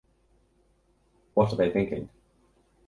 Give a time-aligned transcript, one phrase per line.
[1.35, 2.09] What are they thinking?